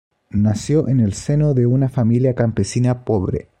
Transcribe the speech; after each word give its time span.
Nació 0.31 0.87
en 0.87 0.99
el 0.99 1.13
seno 1.13 1.53
de 1.53 1.67
una 1.67 1.87
familia 1.87 2.33
campesina 2.33 3.05
pobre. 3.05 3.49